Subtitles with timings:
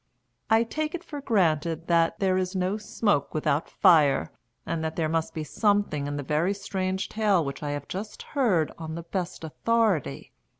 [0.49, 4.31] I take it for granted that "there is no smoke without fire,"
[4.65, 8.23] and that there must be something in the very strange tale which I have just
[8.33, 10.31] heard on the best authority.